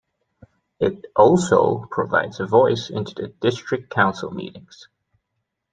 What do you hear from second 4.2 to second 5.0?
meetings.